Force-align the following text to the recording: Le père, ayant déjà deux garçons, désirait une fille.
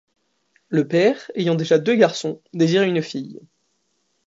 Le 0.69 0.87
père, 0.87 1.29
ayant 1.35 1.53
déjà 1.53 1.77
deux 1.77 1.93
garçons, 1.93 2.41
désirait 2.55 2.87
une 2.89 3.03
fille. 3.03 3.39